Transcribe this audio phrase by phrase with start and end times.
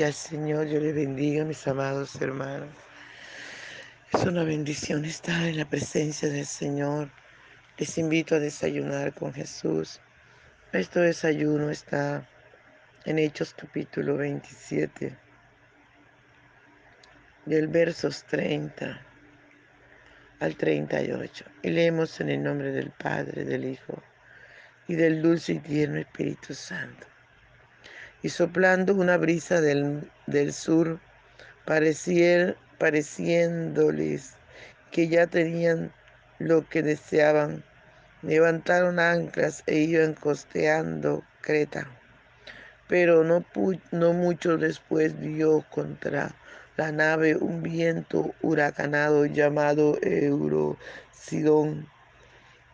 [0.00, 2.70] Gloria al Señor, yo le bendiga, mis amados hermanos.
[4.14, 7.10] Es una bendición estar en la presencia del Señor.
[7.76, 10.00] Les invito a desayunar con Jesús.
[10.72, 12.26] Este desayuno está
[13.04, 15.14] en Hechos capítulo 27,
[17.44, 19.02] del versos 30
[20.38, 21.44] al 38.
[21.62, 24.02] Y leemos en el nombre del Padre, del Hijo
[24.88, 27.09] y del dulce y tierno Espíritu Santo
[28.22, 30.08] y soplando una brisa del,
[30.52, 31.00] sur,
[31.64, 34.34] pareciéndoles
[34.90, 35.92] que ya tenían
[36.38, 37.64] lo que deseaban,
[38.22, 41.86] levantaron anclas e iban costeando Creta.
[42.88, 43.44] Pero no,
[43.92, 46.34] no mucho después dio contra
[46.76, 51.88] la nave un viento huracanado llamado Eurosidón,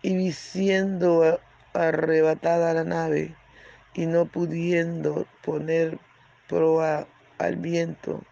[0.03, 1.41] y siendo
[1.75, 3.35] arrebatada la nave,
[3.97, 5.99] y no pudiendo poner
[6.49, 7.09] proa
[7.39, 8.23] al viento,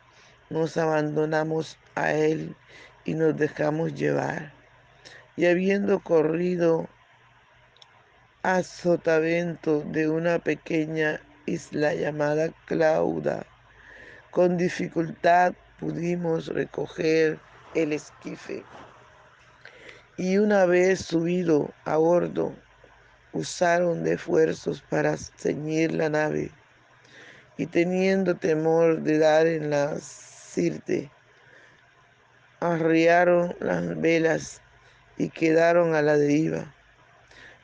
[0.50, 2.54] nos abandonamos a él
[3.06, 4.52] y nos dejamos llevar.
[5.36, 6.86] Y habiendo corrido
[8.42, 13.46] a sotavento de una pequeña isla llamada Clauda,
[14.30, 17.38] con dificultad pudimos recoger
[17.74, 18.62] el esquife.
[20.18, 22.54] Y una vez subido a bordo,
[23.34, 26.50] usaron de esfuerzos para ceñir la nave,
[27.58, 31.10] y teniendo temor de dar en la sirte,
[32.60, 34.62] arriaron las velas
[35.18, 36.74] y quedaron a la deriva.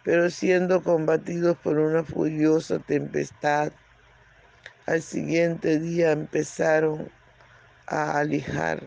[0.04, 3.72] Pero siendo combatidos por una furiosa tempestad,
[4.86, 7.10] al siguiente día empezaron
[7.86, 8.82] a alijar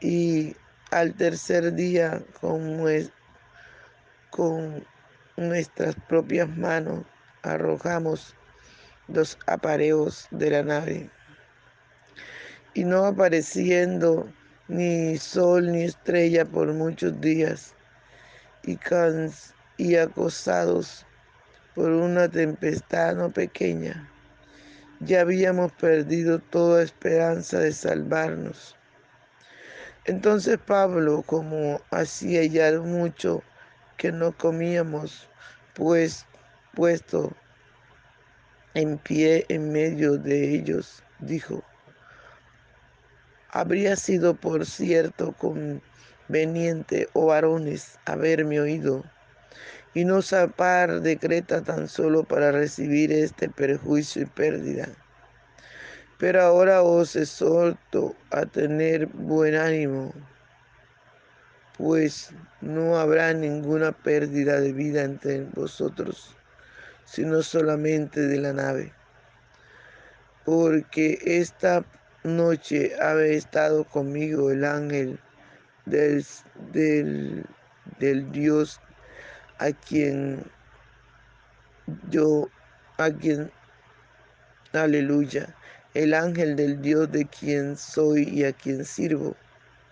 [0.00, 0.56] y
[0.90, 2.80] al tercer día con
[4.34, 4.84] con
[5.36, 7.04] nuestras propias manos
[7.42, 8.34] arrojamos
[9.06, 11.08] los apareos de la nave.
[12.74, 14.28] Y no apareciendo
[14.66, 17.76] ni sol ni estrella por muchos días,
[18.64, 18.76] y,
[19.76, 21.06] y acosados
[21.76, 24.10] por una tempestad no pequeña,
[24.98, 28.76] ya habíamos perdido toda esperanza de salvarnos.
[30.06, 33.44] Entonces Pablo, como hacía ya mucho
[33.96, 35.28] que no comíamos,
[35.74, 36.26] pues
[36.74, 37.32] puesto
[38.74, 41.62] en pie en medio de ellos, dijo,
[43.50, 49.04] habría sido por cierto conveniente, oh varones, haberme oído
[49.94, 54.88] y no zapar de Creta tan solo para recibir este perjuicio y pérdida.
[56.18, 60.12] Pero ahora os exhorto a tener buen ánimo,
[61.76, 62.30] pues
[62.60, 66.36] no habrá ninguna pérdida de vida entre vosotros,
[67.04, 68.92] sino solamente de la nave.
[70.44, 71.84] Porque esta
[72.22, 75.18] noche ha estado conmigo el ángel
[75.86, 76.24] del,
[77.98, 78.80] del, Dios
[79.58, 80.44] a quien
[82.10, 82.48] yo,
[82.98, 83.50] a quien,
[84.72, 85.54] aleluya,
[85.92, 89.36] el ángel del Dios de quien soy y a quien sirvo,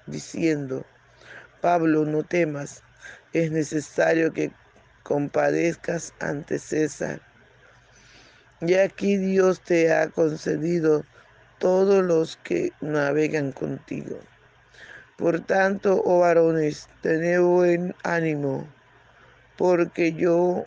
[0.06, 0.84] diciendo,
[1.62, 2.82] Pablo, no temas,
[3.32, 4.50] es necesario que
[5.04, 7.20] compadezcas ante César.
[8.60, 11.04] Y aquí Dios te ha concedido
[11.58, 14.18] todos los que navegan contigo.
[15.16, 18.66] Por tanto, oh varones, tened buen ánimo,
[19.56, 20.66] porque yo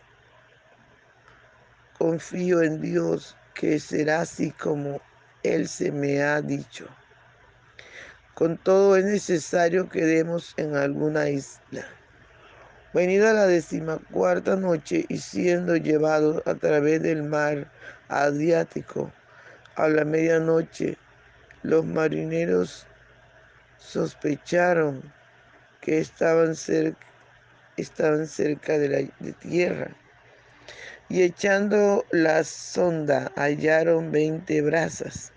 [1.97, 5.01] confío en Dios que será así como
[5.43, 6.87] Él se me ha dicho.
[8.35, 11.85] Con todo es necesario que demos en alguna isla.
[12.93, 17.71] Venida la decimacuarta noche y siendo llevados a través del mar
[18.09, 19.09] Adriático
[19.75, 20.97] a la medianoche,
[21.63, 22.85] los marineros
[23.77, 25.01] sospecharon
[25.79, 27.07] que estaban cerca,
[28.25, 29.95] cerca de la tierra
[31.07, 35.31] y echando la sonda hallaron veinte brazas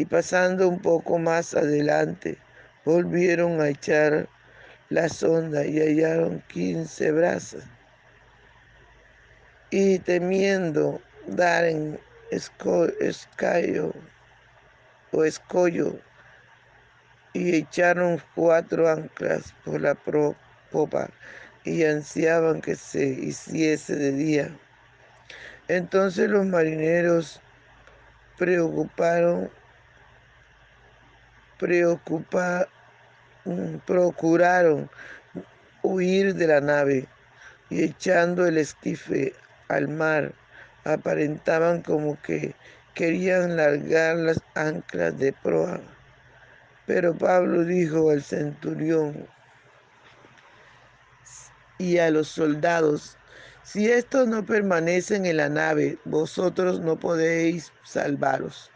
[0.00, 2.38] y pasando un poco más adelante,
[2.86, 4.30] volvieron a echar
[4.88, 7.62] la sonda y hallaron quince brazos.
[9.68, 12.00] Y temiendo dar en
[12.30, 13.92] escollo
[15.12, 16.00] o escollo,
[17.34, 19.94] y echaron cuatro anclas por la
[20.70, 21.10] popa
[21.62, 24.58] y ansiaban que se hiciese de día.
[25.68, 27.38] Entonces los marineros
[28.38, 29.50] preocuparon
[31.60, 32.66] preocupa,
[33.44, 34.90] mm, procuraron
[35.82, 37.06] huir de la nave
[37.68, 39.34] y echando el esquife
[39.68, 40.32] al mar,
[40.84, 42.54] aparentaban como que
[42.94, 45.80] querían largar las anclas de proa.
[46.86, 49.28] Pero Pablo dijo al centurión
[51.78, 53.16] y a los soldados,
[53.62, 58.70] si estos no permanecen en la nave, vosotros no podéis salvaros.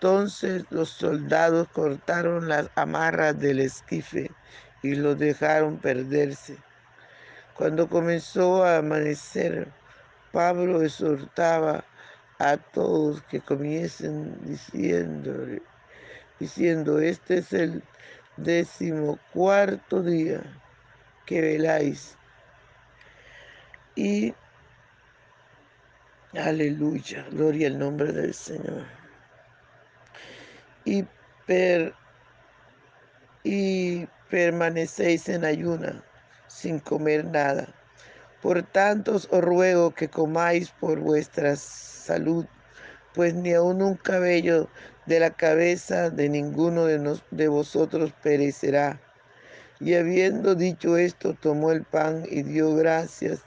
[0.00, 4.30] Entonces los soldados cortaron las amarras del esquife
[4.80, 6.56] y los dejaron perderse.
[7.54, 9.66] Cuando comenzó a amanecer,
[10.30, 11.84] Pablo exhortaba
[12.38, 15.60] a todos que comiesen diciendo,
[16.38, 17.82] diciendo, este es el
[18.36, 20.42] decimocuarto día
[21.26, 22.16] que veláis.
[23.96, 24.32] Y
[26.34, 28.97] aleluya, gloria al nombre del Señor.
[30.88, 31.04] Y,
[31.46, 31.92] per,
[33.44, 36.02] y permanecéis en ayuna
[36.46, 37.74] sin comer nada.
[38.40, 42.46] Por tanto os ruego que comáis por vuestra salud,
[43.12, 44.70] pues ni aun un cabello
[45.04, 48.98] de la cabeza de ninguno de, de vosotros perecerá.
[49.80, 53.42] Y habiendo dicho esto, tomó el pan y dio gracias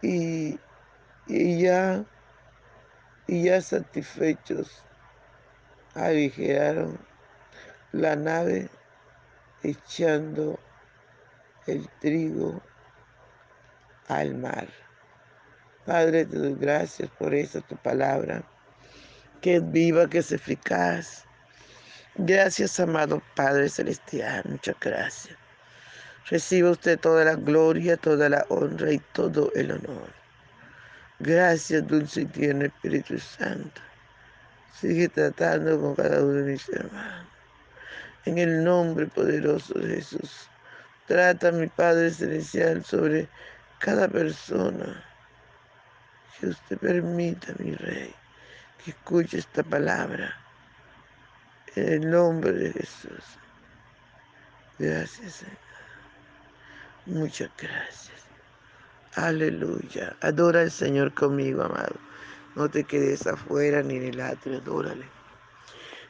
[0.00, 0.58] Y,
[1.26, 2.02] y ya,
[3.26, 4.82] y ya satisfechos,
[5.94, 6.98] aligeraron
[7.92, 8.70] la nave
[9.62, 10.58] echando
[11.66, 12.62] el trigo
[14.08, 14.66] al mar.
[15.86, 18.42] Padre, te doy gracias por esa tu palabra,
[19.40, 21.24] que es viva, que es eficaz.
[22.16, 25.38] Gracias, amado Padre Celestial, muchas gracias.
[26.28, 30.12] Reciba usted toda la gloria, toda la honra y todo el honor.
[31.18, 33.80] Gracias, dulce y tierno Espíritu Santo.
[34.78, 37.26] Sigue tratando con cada uno de mis hermanos.
[38.26, 40.48] En el nombre poderoso de Jesús.
[41.06, 43.28] Trata, mi Padre Celestial, sobre
[43.78, 45.09] cada persona
[46.40, 48.14] que usted permita, mi Rey,
[48.82, 50.34] que escuche esta palabra.
[51.76, 53.24] En el nombre de Jesús.
[54.78, 55.56] Gracias, Señor.
[57.06, 58.10] Muchas gracias.
[59.14, 60.16] Aleluya.
[60.20, 61.94] Adora al Señor conmigo, amado.
[62.56, 65.19] No te quedes afuera ni en el atrio, adórale.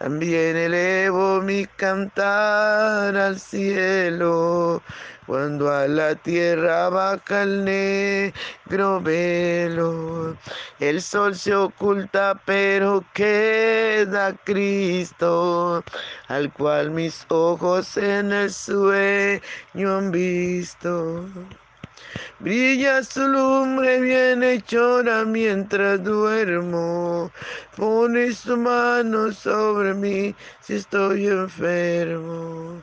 [0.00, 4.82] También elevo mi cantar al cielo
[5.26, 10.38] cuando a la tierra baja el negro velo,
[10.78, 15.84] el sol se oculta, pero queda Cristo,
[16.28, 21.26] al cual mis ojos en el sueño han visto.
[22.38, 27.30] Brilla su lumbre bien hechora mientras duermo.
[27.76, 32.82] Pone su mano sobre mí si estoy enfermo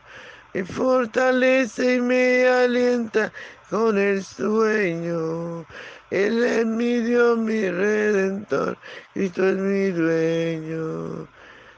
[0.58, 3.32] me fortalece y me alienta
[3.70, 5.66] con el sueño.
[6.10, 8.76] Él es mi Dios, mi redentor,
[9.14, 11.28] Cristo es mi dueño.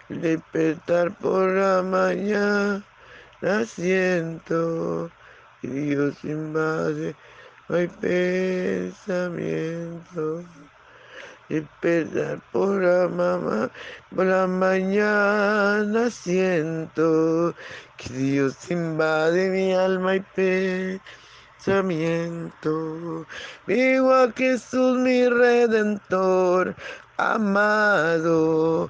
[0.08, 2.82] Despertar por la mañana
[3.66, 5.12] siento
[5.62, 7.16] y Dios invade
[7.70, 10.44] mi pensamiento
[11.50, 13.70] despertar por la mamá,
[14.16, 17.54] por la mañana siento
[17.98, 20.24] que Dios invade mi alma y
[21.60, 23.26] pensamiento.
[23.66, 26.76] Vivo a Jesús mi redentor,
[27.18, 28.90] amado,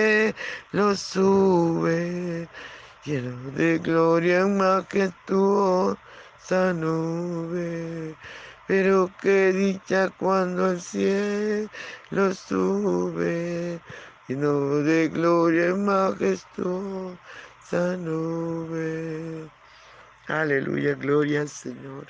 [0.95, 2.47] sube,
[3.05, 5.97] lleno de gloria en majestuosa
[6.73, 8.15] nube.
[8.67, 11.69] Pero qué dicha cuando al cielo
[12.33, 13.79] sube,
[14.27, 17.17] lleno de gloria en majestuosa
[17.97, 19.49] nube.
[20.27, 22.07] Aleluya, gloria al Señor.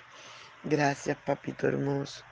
[0.64, 2.24] Gracias, papito hermoso.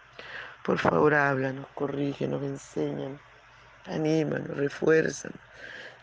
[0.64, 3.20] Por favor, háblanos, corrígenos, enséñanos,
[3.90, 5.40] anímanos, refuérzanos.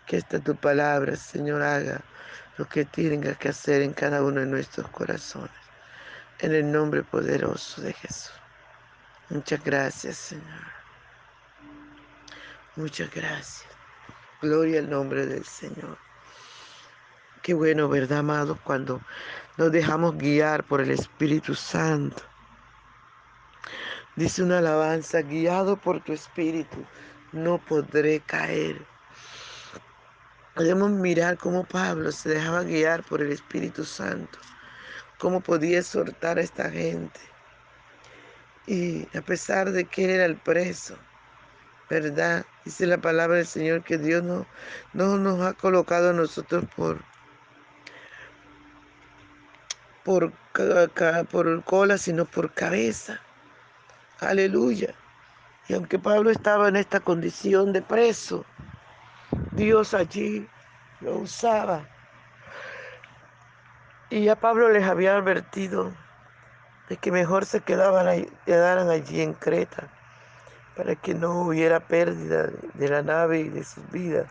[0.07, 2.01] Que esta tu palabra, Señor, haga
[2.59, 5.51] lo que tenga que hacer en cada uno de nuestros corazones.
[6.39, 8.33] En el nombre poderoso de Jesús.
[9.31, 10.77] Muchas gracias, Señor.
[12.77, 13.67] Muchas gracias.
[14.43, 15.99] Gloria al nombre del Señor.
[17.43, 18.59] Qué bueno, ¿verdad, amados?
[18.63, 19.01] Cuando
[19.57, 22.23] nos dejamos guiar por el Espíritu Santo.
[24.17, 26.85] Dice una alabanza, guiado por tu Espíritu,
[27.33, 28.85] no podré caer.
[30.55, 34.39] Podemos mirar cómo Pablo se dejaba guiar por el Espíritu Santo,
[35.19, 37.21] cómo podía exhortar a esta gente.
[38.67, 40.97] Y a pesar de que él era el preso,
[41.91, 42.45] ¿verdad?
[42.65, 44.47] Dice la palabra del Señor que Dios no,
[44.93, 47.05] no nos ha colocado a nosotros por
[50.07, 50.33] por,
[51.31, 53.21] por cola, sino por cabeza.
[54.21, 54.95] Aleluya.
[55.69, 58.45] Y aunque Pablo estaba en esta condición de preso,
[59.53, 60.49] Dios allí
[61.01, 61.89] lo usaba.
[64.11, 65.93] Y ya Pablo les había advertido
[66.89, 69.89] de que mejor se quedaban quedaran allí en Creta
[70.77, 74.31] para que no hubiera pérdida de la nave y de sus vidas.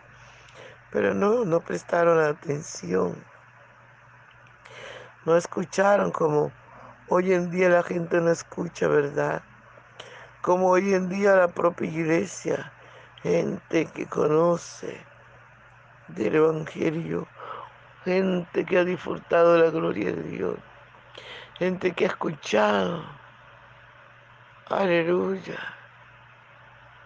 [0.92, 3.16] Pero no, no prestaron atención
[5.26, 6.52] no escucharon como
[7.10, 9.42] hoy en día la gente no escucha, ¿verdad?
[10.46, 12.72] Como hoy en día la propia iglesia,
[13.24, 15.04] gente que conoce
[16.10, 17.28] del Evangelio,
[18.04, 20.56] gente que ha disfrutado de la gloria de Dios,
[21.58, 23.04] gente que ha escuchado,
[24.70, 25.58] aleluya,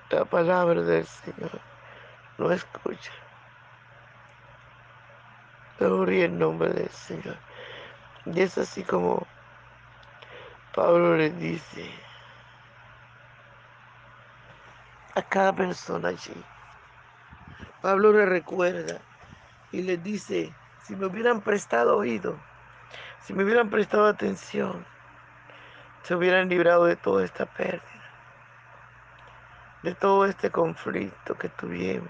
[0.09, 1.61] la palabra del Señor,
[2.39, 3.13] no escucha.
[5.79, 7.37] Gloria en nombre del Señor.
[8.25, 9.25] Y es así como
[10.75, 12.08] Pablo le dice
[15.19, 16.43] a cada persona allí.
[17.81, 18.99] Pablo le recuerda
[19.71, 22.37] y le dice, si me hubieran prestado oído,
[23.21, 24.85] si me hubieran prestado atención,
[26.03, 27.83] se hubieran librado de toda esta pérdida,
[29.83, 32.09] de todo este conflicto que tuvimos,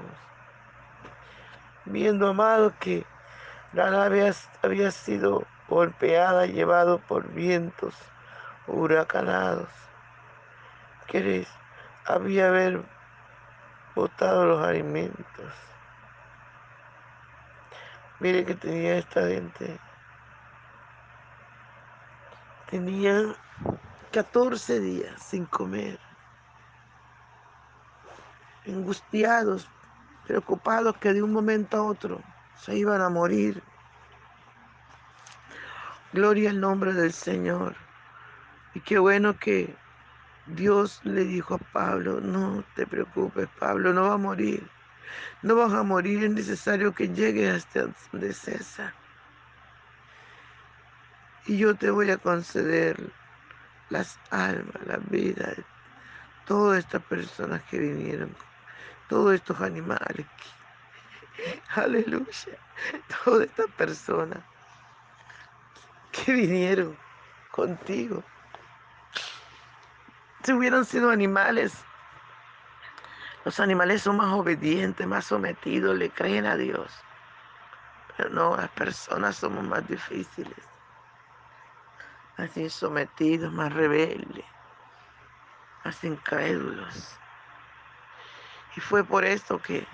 [1.85, 3.05] viendo, amado, que
[3.73, 4.31] la nave
[4.63, 7.95] había sido golpeada, llevado por vientos
[8.67, 9.69] huracanados.
[11.07, 11.47] ¿Querés?
[12.05, 12.83] Había haber
[13.99, 15.53] botado los alimentos.
[18.19, 19.77] Mire que tenía esta gente.
[22.69, 23.35] Tenía
[24.11, 25.99] 14 días sin comer.
[28.65, 29.67] Angustiados,
[30.25, 32.21] preocupados que de un momento a otro
[32.55, 33.61] se iban a morir.
[36.13, 37.75] Gloria al nombre del Señor.
[38.73, 39.75] Y qué bueno que
[40.55, 44.67] Dios le dijo a Pablo, no te preocupes, Pablo, no va a morir.
[45.41, 48.93] No vas a morir, es necesario que llegues hasta donde César.
[51.47, 53.11] Y yo te voy a conceder
[53.89, 55.53] las almas, la vida
[56.49, 58.35] todas estas personas que vinieron,
[59.07, 60.25] todos estos animales.
[61.75, 62.57] aleluya,
[63.23, 64.39] todas estas personas
[66.11, 66.97] que vinieron
[67.51, 68.23] contigo.
[70.43, 71.85] Si hubieran sido animales,
[73.45, 76.93] los animales son más obedientes, más sometidos, le creen a Dios.
[78.15, 80.65] Pero no, las personas somos más difíciles,
[82.37, 84.45] más insometidos, más rebeldes,
[85.83, 87.17] más incrédulos.
[88.75, 89.85] Y fue por esto que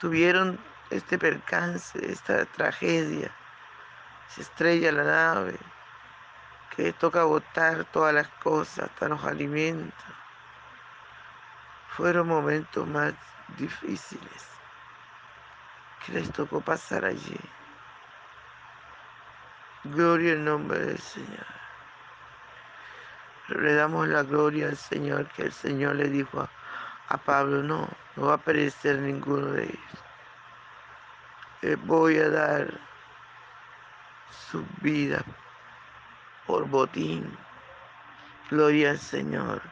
[0.00, 0.58] tuvieron
[0.90, 3.34] este percance, esta tragedia
[4.28, 5.58] se estrella la nave,
[6.76, 10.04] que toca botar todas las cosas, hasta los alimentos.
[11.90, 13.14] Fueron momentos más
[13.56, 14.48] difíciles
[16.04, 17.38] que les tocó pasar allí.
[19.84, 21.46] Gloria al nombre del Señor.
[23.46, 26.50] Pero le damos la gloria al Señor, que el Señor le dijo a,
[27.08, 30.04] a Pablo, no, no va a perecer ninguno de ellos.
[31.60, 32.80] Les voy a dar
[34.50, 35.22] su vida
[36.46, 37.36] por botín.
[38.50, 39.62] Gloria al Señor.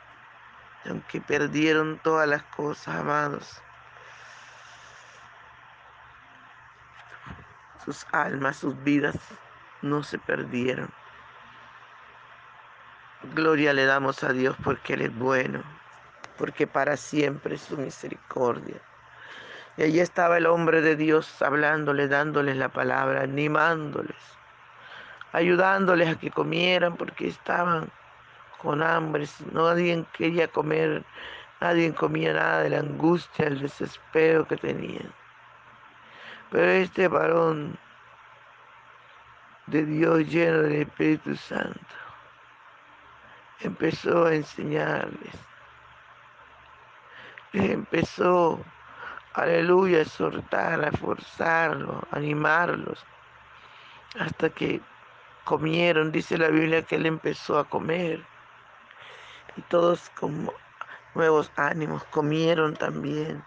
[0.89, 3.63] Aunque perdieron todas las cosas, amados,
[7.85, 9.17] sus almas, sus vidas
[9.83, 10.91] no se perdieron.
[13.35, 15.63] Gloria le damos a Dios porque Él es bueno,
[16.39, 18.81] porque para siempre es su misericordia.
[19.77, 24.17] Y allí estaba el hombre de Dios hablándoles, dándoles la palabra, animándoles,
[25.33, 27.91] ayudándoles a que comieran porque estaban
[28.59, 29.27] con hambre.
[29.53, 31.05] Nadie quería comer,
[31.61, 35.13] nadie comía nada de la angustia, el desespero que tenían.
[36.51, 37.79] Pero este varón
[39.67, 41.81] de Dios lleno del Espíritu Santo
[43.61, 45.35] empezó a enseñarles.
[47.53, 48.63] Les empezó,
[49.35, 53.05] aleluya, a exhortar, a forzarlos, a animarlos,
[54.19, 54.81] hasta que
[55.45, 56.13] comieron.
[56.13, 58.25] Dice la Biblia que él empezó a comer.
[59.57, 60.51] Y todos con
[61.15, 63.45] nuevos ánimos comieron también,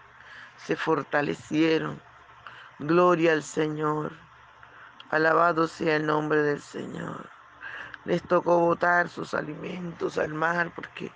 [0.56, 2.00] se fortalecieron.
[2.78, 4.12] Gloria al Señor.
[5.10, 7.30] Alabado sea el nombre del Señor.
[8.04, 11.10] Les tocó botar sus alimentos al mar porque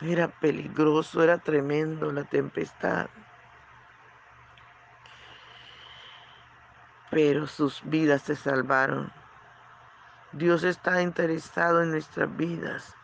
[0.00, 3.08] era peligroso, era tremendo la tempestad.
[7.10, 9.12] Pero sus vidas se salvaron.
[10.32, 12.94] Dios está interesado en nuestras vidas,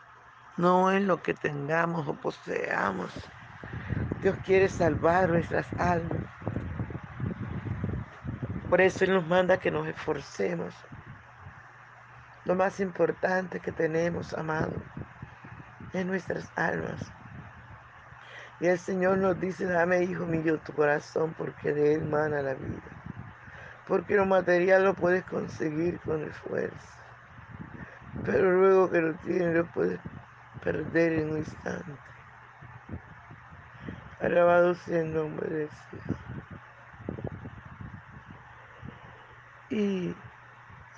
[0.59, 3.11] no en lo que tengamos o poseamos.
[4.21, 6.23] Dios quiere salvar nuestras almas.
[8.69, 10.75] Por eso Él nos manda que nos esforcemos.
[12.45, 14.75] Lo más importante que tenemos, amado,
[15.95, 17.11] es nuestras almas.
[18.61, 22.53] Y el Señor nos dice, dame, hijo mío, tu corazón, porque de Él mana la
[22.53, 22.83] vida.
[23.89, 27.04] Porque lo material lo puedes conseguir con esfuerzo.
[28.25, 30.01] Pero luego que lo tienes, lo puedes
[30.63, 31.93] perder en un instante.
[34.21, 36.19] Alabado sea el nombre del Señor.
[39.69, 40.15] Y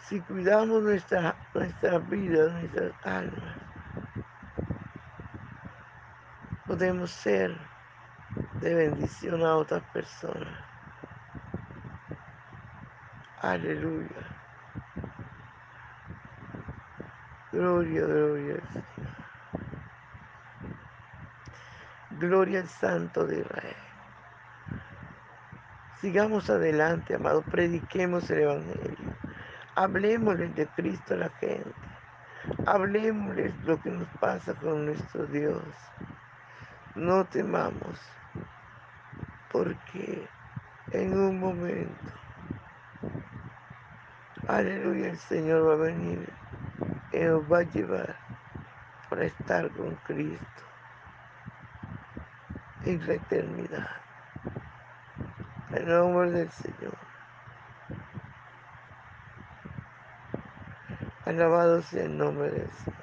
[0.04, 3.56] si cuidamos nuestra, nuestra vida, nuestras almas,
[6.66, 7.56] podemos ser
[8.60, 10.58] de bendición a otras personas.
[13.40, 14.35] Aleluya.
[17.56, 19.16] Gloria, gloria al Señor.
[22.10, 23.76] Gloria al Santo de Israel.
[26.02, 29.16] Sigamos adelante, amados, prediquemos el Evangelio.
[29.74, 31.72] Hablemosles de Cristo a la gente.
[32.66, 35.64] Hablemosles lo que nos pasa con nuestro Dios.
[36.94, 37.98] No temamos,
[39.50, 40.28] porque
[40.90, 42.12] en un momento,
[44.46, 46.30] aleluya, el Señor va a venir
[47.16, 48.14] y nos va a llevar
[49.08, 50.62] para estar con Cristo
[52.84, 53.88] en la eternidad.
[55.70, 56.96] En nombre del Señor.
[61.24, 63.02] Alabado sea el nombre del Señor.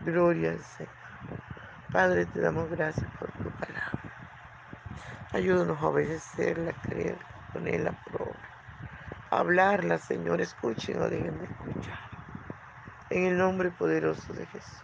[0.00, 0.92] Gloria al Señor.
[1.90, 4.00] Padre, te damos gracias por tu palabra.
[5.32, 8.31] Ayúdanos a obedecerla, creerla, ponerla a prueba.
[9.34, 11.98] Hablarla, Señor, escuchen o dejen de escuchar.
[13.08, 14.82] En el nombre poderoso de Jesús.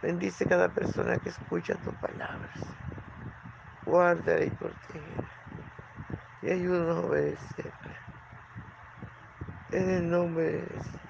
[0.00, 2.48] Bendice cada persona que escucha tu palabra.
[3.84, 5.00] Guarda y protege.
[6.42, 7.96] Y ayúdanos a obedecerla.
[9.72, 11.00] En el nombre de Jesús.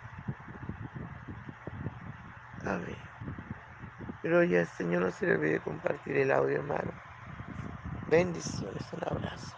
[2.65, 2.97] Amén.
[4.23, 6.93] Gloria al Señor, no se le olvide compartir el audio, hermano.
[8.11, 9.55] Bendiciones, un abrazo.